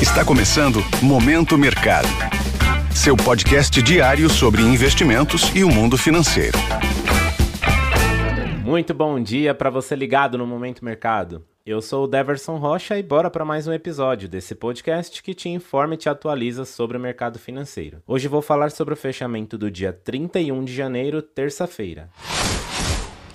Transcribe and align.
Está 0.00 0.22
começando 0.22 0.80
Momento 1.02 1.56
Mercado. 1.56 2.06
Seu 2.94 3.16
podcast 3.16 3.80
diário 3.80 4.28
sobre 4.28 4.60
investimentos 4.60 5.50
e 5.54 5.64
o 5.64 5.70
mundo 5.70 5.96
financeiro. 5.96 6.58
Muito 8.62 8.92
bom 8.92 9.18
dia 9.18 9.54
para 9.54 9.70
você 9.70 9.96
ligado 9.96 10.36
no 10.36 10.46
Momento 10.46 10.84
Mercado. 10.84 11.46
Eu 11.64 11.80
sou 11.80 12.04
o 12.04 12.06
Deverson 12.06 12.58
Rocha 12.58 12.98
e 12.98 13.02
bora 13.02 13.30
para 13.30 13.42
mais 13.42 13.66
um 13.66 13.72
episódio 13.72 14.28
desse 14.28 14.54
podcast 14.54 15.22
que 15.22 15.32
te 15.32 15.48
informa 15.48 15.94
e 15.94 15.96
te 15.96 16.10
atualiza 16.10 16.66
sobre 16.66 16.98
o 16.98 17.00
mercado 17.00 17.38
financeiro. 17.38 18.02
Hoje 18.06 18.28
vou 18.28 18.42
falar 18.42 18.70
sobre 18.70 18.92
o 18.92 18.98
fechamento 18.98 19.56
do 19.56 19.70
dia 19.70 19.94
31 19.94 20.62
de 20.62 20.74
janeiro, 20.74 21.22
terça-feira. 21.22 22.10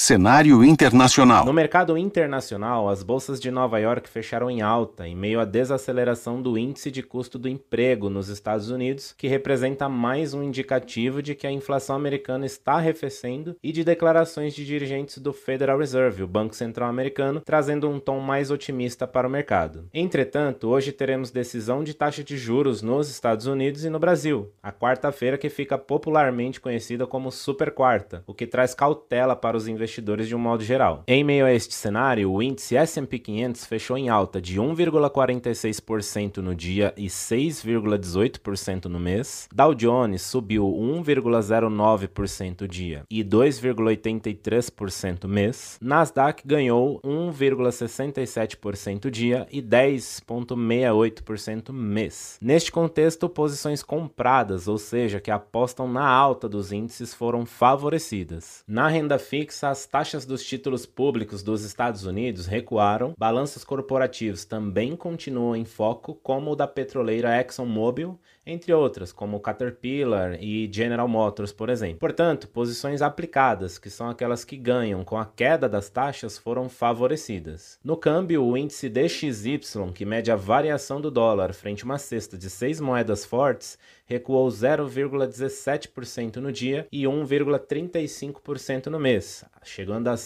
Cenário 0.00 0.62
internacional. 0.62 1.44
No 1.44 1.52
mercado 1.52 1.98
internacional, 1.98 2.88
as 2.88 3.02
bolsas 3.02 3.40
de 3.40 3.50
Nova 3.50 3.80
York 3.80 4.08
fecharam 4.08 4.48
em 4.48 4.62
alta 4.62 5.08
em 5.08 5.16
meio 5.16 5.40
à 5.40 5.44
desaceleração 5.44 6.40
do 6.40 6.56
índice 6.56 6.88
de 6.88 7.02
custo 7.02 7.36
do 7.36 7.48
emprego 7.48 8.08
nos 8.08 8.28
Estados 8.28 8.70
Unidos, 8.70 9.12
que 9.18 9.26
representa 9.26 9.88
mais 9.88 10.32
um 10.32 10.42
indicativo 10.42 11.20
de 11.20 11.34
que 11.34 11.48
a 11.48 11.52
inflação 11.52 11.96
americana 11.96 12.46
está 12.46 12.74
arrefecendo, 12.74 13.56
e 13.60 13.72
de 13.72 13.82
declarações 13.82 14.54
de 14.54 14.64
dirigentes 14.64 15.18
do 15.18 15.32
Federal 15.32 15.80
Reserve, 15.80 16.22
o 16.22 16.28
Banco 16.28 16.54
Central 16.54 16.88
Americano, 16.88 17.42
trazendo 17.44 17.90
um 17.90 17.98
tom 17.98 18.20
mais 18.20 18.52
otimista 18.52 19.04
para 19.04 19.26
o 19.26 19.30
mercado. 19.30 19.88
Entretanto, 19.92 20.68
hoje 20.68 20.92
teremos 20.92 21.32
decisão 21.32 21.82
de 21.82 21.92
taxa 21.92 22.22
de 22.22 22.38
juros 22.38 22.82
nos 22.82 23.10
Estados 23.10 23.46
Unidos 23.46 23.84
e 23.84 23.90
no 23.90 23.98
Brasil, 23.98 24.52
a 24.62 24.70
quarta-feira 24.70 25.36
que 25.36 25.50
fica 25.50 25.76
popularmente 25.76 26.60
conhecida 26.60 27.04
como 27.04 27.32
Super 27.32 27.72
Quarta, 27.72 28.22
o 28.28 28.32
que 28.32 28.46
traz 28.46 28.74
cautela 28.74 29.34
para 29.34 29.56
os 29.56 29.66
investidores 29.66 29.87
investidores 29.88 30.28
de 30.28 30.36
um 30.36 30.38
modo 30.38 30.62
geral. 30.62 31.02
Em 31.06 31.24
meio 31.24 31.46
a 31.46 31.52
este 31.52 31.74
cenário, 31.74 32.30
o 32.30 32.42
índice 32.42 32.76
S&P 32.76 33.18
500 33.18 33.64
fechou 33.64 33.96
em 33.96 34.10
alta 34.10 34.38
de 34.40 34.60
1,46% 34.60 36.36
no 36.38 36.54
dia 36.54 36.94
e 36.96 37.06
6,18% 37.06 38.84
no 38.84 39.00
mês. 39.00 39.48
Dow 39.52 39.74
Jones 39.74 40.22
subiu 40.22 40.64
1,09% 40.66 42.68
dia 42.68 43.02
e 43.10 43.24
2,83% 43.24 45.26
mês. 45.26 45.76
Nasdaq 45.80 46.46
ganhou 46.46 47.00
1,67% 47.02 49.10
dia 49.10 49.48
e 49.50 49.60
10,68% 49.62 51.72
mês. 51.72 52.38
Neste 52.40 52.70
contexto, 52.70 53.28
posições 53.28 53.82
compradas, 53.82 54.68
ou 54.68 54.78
seja, 54.78 55.18
que 55.20 55.30
apostam 55.30 55.86
na 55.88 56.06
alta 56.06 56.48
dos 56.48 56.72
índices, 56.72 57.12
foram 57.14 57.46
favorecidas. 57.46 58.64
Na 58.66 58.88
renda 58.88 59.16
fixa, 59.18 59.68
as 59.78 59.86
taxas 59.86 60.26
dos 60.26 60.44
títulos 60.44 60.84
públicos 60.84 61.40
dos 61.40 61.62
Estados 61.62 62.04
Unidos 62.04 62.46
recuaram, 62.46 63.14
balanços 63.16 63.62
corporativos 63.62 64.44
também 64.44 64.96
continuam 64.96 65.54
em 65.54 65.64
foco, 65.64 66.16
como 66.16 66.50
o 66.50 66.56
da 66.56 66.66
petroleira 66.66 67.40
ExxonMobil, 67.40 68.18
entre 68.48 68.72
outras, 68.72 69.12
como 69.12 69.38
Caterpillar 69.38 70.42
e 70.42 70.68
General 70.72 71.06
Motors, 71.06 71.52
por 71.52 71.68
exemplo. 71.68 71.98
Portanto, 71.98 72.48
posições 72.48 73.02
aplicadas, 73.02 73.78
que 73.78 73.90
são 73.90 74.08
aquelas 74.08 74.42
que 74.42 74.56
ganham 74.56 75.04
com 75.04 75.18
a 75.18 75.26
queda 75.26 75.68
das 75.68 75.90
taxas, 75.90 76.38
foram 76.38 76.66
favorecidas. 76.66 77.78
No 77.84 77.94
câmbio, 77.94 78.42
o 78.42 78.56
índice 78.56 78.88
DXY, 78.88 79.92
que 79.94 80.06
mede 80.06 80.30
a 80.30 80.36
variação 80.36 80.98
do 80.98 81.10
dólar 81.10 81.52
frente 81.52 81.82
a 81.82 81.84
uma 81.84 81.98
cesta 81.98 82.38
de 82.38 82.48
seis 82.48 82.80
moedas 82.80 83.22
fortes, 83.22 83.78
recuou 84.06 84.48
0,17% 84.48 86.36
no 86.36 86.50
dia 86.50 86.88
e 86.90 87.02
1,35% 87.02 88.86
no 88.86 88.98
mês, 88.98 89.44
chegando 89.62 90.08
a 90.08 90.16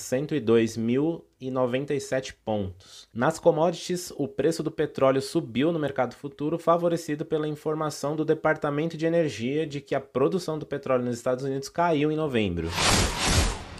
102.097 1.50 2.34
pontos. 2.44 3.08
Nas 3.12 3.38
commodities, 3.38 4.12
o 4.16 4.28
preço 4.28 4.62
do 4.62 4.70
petróleo 4.70 5.20
subiu 5.20 5.72
no 5.72 5.78
mercado 5.78 6.14
futuro, 6.14 6.58
favorecido 6.58 7.24
pela 7.24 7.48
informação 7.48 8.14
do 8.14 8.24
Departamento 8.24 8.96
de 8.96 9.06
Energia 9.06 9.66
de 9.66 9.80
que 9.80 9.94
a 9.94 10.00
produção 10.00 10.58
do 10.58 10.66
petróleo 10.66 11.04
nos 11.04 11.16
Estados 11.16 11.44
Unidos 11.44 11.68
caiu 11.68 12.12
em 12.12 12.16
novembro. 12.16 12.68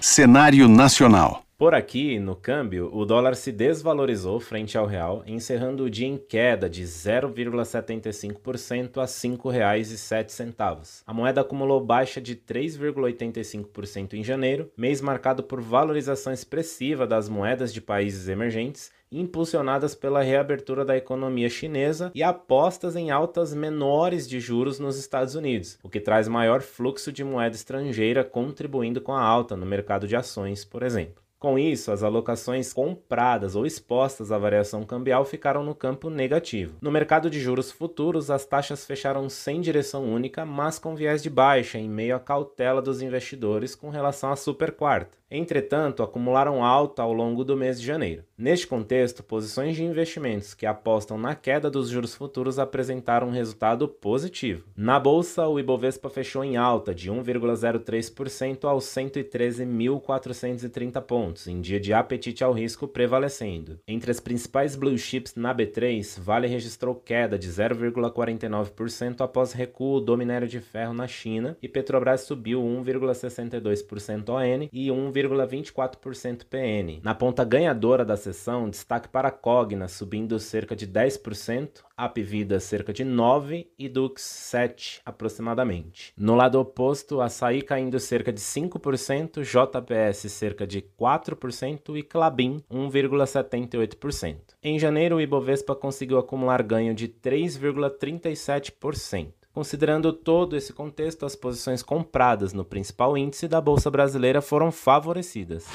Cenário 0.01 0.67
nacional. 0.69 1.45
Por 1.63 1.77
aqui, 1.77 2.19
no 2.19 2.35
câmbio, 2.35 2.91
o 2.93 3.05
dólar 3.05 3.37
se 3.37 3.53
desvalorizou 3.53 4.41
frente 4.41 4.77
ao 4.77 4.85
real, 4.85 5.23
encerrando 5.25 5.85
o 5.85 5.91
dia 5.91 6.09
em 6.09 6.19
queda 6.19 6.69
de 6.69 6.83
0,75% 6.83 8.97
a 8.97 9.03
R$ 9.03 9.07
5,07. 9.07 11.05
A 11.07 11.15
moeda 11.15 11.43
acumulou 11.43 11.81
baixa 11.81 12.21
de 12.21 12.35
3,85% 12.35 14.15
em 14.15 14.25
janeiro, 14.25 14.73
mês 14.77 15.01
marcado 15.01 15.45
por 15.45 15.61
valorização 15.61 16.33
expressiva 16.33 17.07
das 17.07 17.29
moedas 17.29 17.73
de 17.73 17.81
países 17.81 18.27
emergentes 18.27 18.91
impulsionadas 19.13 19.95
pela 19.95 20.23
reabertura 20.23 20.85
da 20.85 20.97
economia 20.97 21.49
chinesa 21.49 22.11
e 22.13 22.25
apostas 22.25 22.97
em 22.97 23.13
altas 23.13 23.55
menores 23.55 24.29
de 24.29 24.41
juros 24.41 24.81
nos 24.81 24.99
Estados 24.99 25.37
Unidos, 25.37 25.79
o 25.83 25.89
que 25.89 26.01
traz 26.01 26.27
maior 26.27 26.61
fluxo 26.61 27.13
de 27.13 27.23
moeda 27.23 27.55
estrangeira 27.55 28.25
contribuindo 28.25 29.01
com 29.01 29.13
a 29.13 29.23
alta 29.23 29.55
no 29.55 29.67
mercado 29.67 30.09
de 30.09 30.17
ações, 30.17 30.65
por 30.65 30.83
exemplo. 30.83 31.22
Com 31.43 31.59
isso, 31.59 31.91
as 31.91 32.05
alocações 32.05 32.73
compradas 32.73 33.57
ou 33.57 33.67
expostas 33.67 34.31
à 34.31 34.39
variação 34.39 34.85
cambial 34.85 35.25
ficaram 35.25 35.65
no 35.65 35.75
campo 35.75 36.09
negativo. 36.09 36.77
No 36.81 36.89
mercado 36.89 37.29
de 37.29 37.41
juros 37.41 37.69
futuros, 37.69 38.31
as 38.31 38.47
taxas 38.47 38.87
fecharam 38.87 39.29
sem 39.29 39.61
direção 39.61 40.05
única, 40.05 40.47
mas 40.47 40.79
com 40.79 40.95
viés 40.95 41.21
de 41.21 41.29
baixa, 41.29 41.79
em 41.79 41.89
meio 41.89 42.15
à 42.15 42.21
cautela 42.21 42.81
dos 42.81 43.03
investidores 43.03 43.75
com 43.75 43.91
relação 43.91 44.31
à 44.31 44.37
super 44.37 44.71
quarta. 44.71 45.19
Entretanto, 45.35 46.03
acumularam 46.03 46.63
alta 46.63 47.03
ao 47.03 47.11
longo 47.11 47.43
do 47.43 47.57
mês 47.57 47.81
de 47.81 47.87
janeiro. 47.87 48.23
Neste 48.37 48.67
contexto, 48.67 49.23
posições 49.23 49.75
de 49.75 49.83
investimentos 49.83 50.53
que 50.53 50.67
apostam 50.67 51.17
na 51.17 51.35
queda 51.35 51.71
dos 51.71 51.89
juros 51.89 52.15
futuros 52.15 52.59
apresentaram 52.59 53.29
um 53.29 53.31
resultado 53.31 53.89
positivo. 53.89 54.67
Na 54.77 55.01
bolsa, 55.01 55.47
o 55.47 55.59
Ibovespa 55.59 56.11
fechou 56.11 56.45
em 56.45 56.59
alta 56.59 56.95
de 56.95 57.11
1,03% 57.11 58.65
aos 58.65 58.85
113.430 58.87 61.01
pontos, 61.01 61.47
em 61.47 61.63
dia 61.63 61.81
de 61.81 61.95
apetite 61.95 62.45
ao 62.45 62.53
risco 62.53 62.87
prevalecendo. 62.87 63.81
Entre 63.89 64.11
as 64.11 64.21
principais 64.21 64.77
blue 64.77 64.99
chips 64.99 65.35
na 65.35 65.55
B3, 65.55 66.21
Vale 66.21 66.49
registrou 66.49 66.95
queda 66.95 67.39
de 67.39 67.49
0,49% 67.49 69.23
após 69.23 69.53
recuo 69.53 70.01
do 70.01 70.15
minério 70.17 70.49
de 70.49 70.59
ferro 70.61 70.93
na 70.93 71.07
China 71.07 71.57
e 71.63 71.69
Petrobras 71.69 72.23
subiu 72.23 72.61
1,62% 72.61 74.29
ON 74.29 74.69
e 74.73 74.91
1, 74.91 75.13
0,24% 75.29 76.45
PN. 76.45 77.01
Na 77.03 77.15
ponta 77.15 77.45
ganhadora 77.45 78.05
da 78.05 78.17
sessão, 78.17 78.69
destaque 78.69 79.09
para 79.09 79.29
a 79.29 79.33
Cogna, 79.33 79.89
subindo 79.89 80.39
cerca 80.39 80.75
de 80.75 80.87
10%, 80.87 81.83
Apvida 81.97 82.59
cerca 82.59 82.93
de 82.93 83.05
9% 83.05 83.67
e 83.79 83.89
Dux 83.89 84.23
7% 84.23 85.01
aproximadamente. 85.05 86.13
No 86.17 86.35
lado 86.35 86.59
oposto, 86.59 87.21
Açaí 87.21 87.63
caindo 87.63 88.01
cerca 88.01 88.33
de 88.33 88.41
5%, 88.41 89.43
JPS 89.43 90.33
cerca 90.33 90.67
de 90.67 90.83
4% 90.83 91.97
e 91.97 92.03
Clabin 92.03 92.63
1,78%. 92.71 94.37
Em 94.63 94.79
janeiro, 94.79 95.17
o 95.17 95.21
Ibovespa 95.21 95.75
conseguiu 95.75 96.19
acumular 96.19 96.63
ganho 96.63 96.95
de 96.95 97.09
3,37%. 97.09 99.42
Considerando 99.53 100.15
todo 100.15 100.57
esse 100.57 100.73
contexto, 100.73 101.27
as 101.27 101.37
posições 101.37 101.83
compradas 101.83 102.55
no 102.55 102.65
principal 102.65 103.19
índice 103.19 103.47
da 103.47 103.61
Bolsa 103.61 103.91
Brasileira 103.91 104.41
foram 104.41 104.73
favorecidas. 104.73 105.67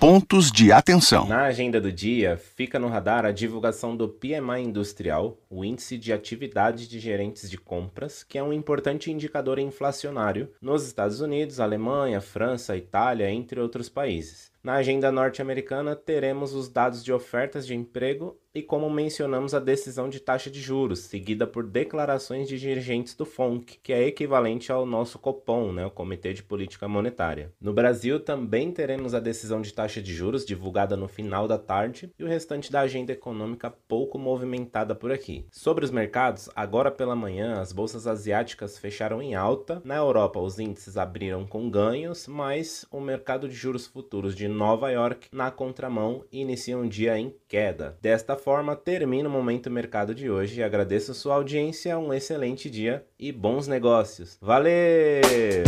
Pontos 0.00 0.50
de 0.50 0.72
atenção. 0.72 1.28
Na 1.28 1.42
agenda 1.42 1.78
do 1.78 1.92
dia, 1.92 2.38
fica 2.38 2.78
no 2.78 2.88
radar 2.88 3.26
a 3.26 3.32
divulgação 3.32 3.94
do 3.94 4.08
PMI 4.08 4.62
Industrial, 4.62 5.36
o 5.50 5.62
Índice 5.62 5.98
de 5.98 6.10
Atividade 6.10 6.88
de 6.88 6.98
Gerentes 6.98 7.50
de 7.50 7.58
Compras, 7.58 8.24
que 8.24 8.38
é 8.38 8.42
um 8.42 8.50
importante 8.50 9.10
indicador 9.10 9.58
inflacionário 9.58 10.48
nos 10.58 10.86
Estados 10.86 11.20
Unidos, 11.20 11.60
Alemanha, 11.60 12.18
França, 12.22 12.74
Itália, 12.76 13.30
entre 13.30 13.60
outros 13.60 13.90
países. 13.90 14.50
Na 14.62 14.76
agenda 14.76 15.12
norte-americana, 15.12 15.94
teremos 15.94 16.54
os 16.54 16.70
dados 16.70 17.04
de 17.04 17.12
ofertas 17.12 17.66
de 17.66 17.74
emprego 17.74 18.39
e, 18.54 18.62
como 18.62 18.90
mencionamos, 18.90 19.54
a 19.54 19.60
decisão 19.60 20.08
de 20.08 20.20
taxa 20.20 20.50
de 20.50 20.60
juros, 20.60 21.00
seguida 21.00 21.46
por 21.46 21.64
declarações 21.64 22.48
de 22.48 22.58
dirigentes 22.58 23.14
do 23.14 23.24
FONC, 23.24 23.78
que 23.82 23.92
é 23.92 24.04
equivalente 24.04 24.72
ao 24.72 24.84
nosso 24.84 25.18
Copom, 25.18 25.72
né, 25.72 25.86
o 25.86 25.90
Comitê 25.90 26.32
de 26.32 26.42
Política 26.42 26.88
Monetária. 26.88 27.52
No 27.60 27.72
Brasil, 27.72 28.18
também 28.18 28.72
teremos 28.72 29.14
a 29.14 29.20
decisão 29.20 29.60
de 29.60 29.72
taxa 29.72 30.02
de 30.02 30.12
juros, 30.12 30.44
divulgada 30.44 30.96
no 30.96 31.06
final 31.06 31.46
da 31.46 31.58
tarde, 31.58 32.12
e 32.18 32.24
o 32.24 32.28
restante 32.28 32.72
da 32.72 32.80
agenda 32.80 33.12
econômica 33.12 33.72
pouco 33.86 34.18
movimentada 34.18 34.94
por 34.94 35.12
aqui. 35.12 35.46
Sobre 35.50 35.84
os 35.84 35.90
mercados, 35.90 36.48
agora 36.56 36.90
pela 36.90 37.14
manhã, 37.14 37.60
as 37.60 37.72
bolsas 37.72 38.06
asiáticas 38.06 38.78
fecharam 38.78 39.22
em 39.22 39.34
alta. 39.34 39.80
Na 39.84 39.96
Europa, 39.96 40.40
os 40.40 40.58
índices 40.58 40.96
abriram 40.96 41.46
com 41.46 41.70
ganhos, 41.70 42.26
mas 42.26 42.84
o 42.90 43.00
mercado 43.00 43.48
de 43.48 43.54
juros 43.54 43.86
futuros 43.86 44.34
de 44.34 44.48
Nova 44.48 44.90
York, 44.90 45.28
na 45.32 45.50
contramão, 45.50 46.24
inicia 46.32 46.76
um 46.76 46.88
dia 46.88 47.18
em 47.18 47.34
queda. 47.46 47.96
Desta 48.00 48.39
forma, 48.40 48.74
termina 48.74 49.28
o 49.28 49.32
Momento 49.32 49.70
Mercado 49.70 50.14
de 50.14 50.30
hoje. 50.30 50.62
Agradeço 50.62 51.14
sua 51.14 51.34
audiência, 51.34 51.98
um 51.98 52.12
excelente 52.12 52.70
dia 52.70 53.04
e 53.18 53.30
bons 53.30 53.68
negócios. 53.68 54.36
Valeu! 54.40 55.62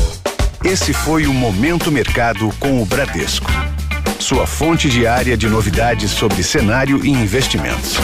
Esse 0.65 0.93
foi 0.93 1.27
o 1.27 1.35
Momento 1.35 1.91
Mercado 1.91 2.49
com 2.59 2.83
o 2.83 2.87
Bradesco. 2.87 3.51
Sua 4.19 4.47
fonte 4.47 4.89
diária 4.89 5.37
de 5.37 5.49
novidades 5.49 6.13
sobre 6.13 6.43
cenário 6.43 7.05
e 7.05 7.11
investimentos. 7.11 7.97